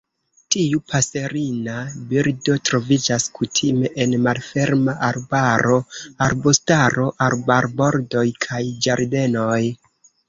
[0.53, 1.75] Tiu paserina
[2.13, 5.77] birdo troviĝas kutime en malferma arbaro,
[6.29, 9.61] arbustaro, arbarbordoj kaj ĝardenoj.